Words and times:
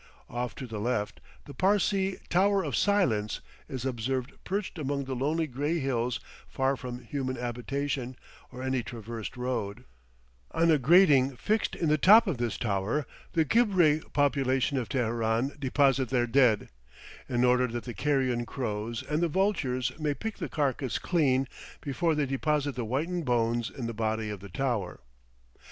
Off 0.31 0.55
to 0.55 0.65
the 0.65 0.79
left, 0.79 1.21
the 1.45 1.53
Parsee 1.53 2.17
"tower 2.27 2.63
of 2.63 2.75
silence" 2.75 3.39
is 3.69 3.85
observed 3.85 4.31
perched 4.43 4.79
among 4.79 5.05
the 5.05 5.15
lonely 5.15 5.45
gray 5.45 5.77
hills 5.77 6.19
far 6.47 6.75
from 6.75 7.03
human 7.03 7.35
habitation 7.35 8.15
or 8.51 8.63
any 8.63 8.81
traversed 8.81 9.37
road; 9.37 9.83
on 10.55 10.71
a 10.71 10.79
grating 10.79 11.35
fixed 11.35 11.75
in 11.75 11.87
the 11.87 11.99
top 11.99 12.25
of 12.25 12.39
this 12.39 12.57
tower, 12.57 13.05
the 13.33 13.45
Guebre 13.45 13.99
population 14.11 14.75
of 14.79 14.89
Teheran 14.89 15.55
deposit 15.59 16.09
their 16.09 16.25
dead, 16.25 16.69
in 17.29 17.43
order 17.43 17.67
that 17.67 17.83
the 17.83 17.93
carrion 17.93 18.43
crows 18.43 19.03
and 19.07 19.21
the 19.21 19.27
vultures 19.27 19.91
may 19.99 20.15
pick 20.15 20.37
the 20.39 20.49
carcass 20.49 20.97
clean 20.97 21.47
before 21.79 22.15
they 22.15 22.25
deposit 22.25 22.73
the 22.73 22.85
whitened 22.85 23.25
bones 23.25 23.69
in 23.69 23.85
the 23.85 23.93
body 23.93 24.31
of 24.31 24.39
the 24.39 24.49
tower. 24.49 25.01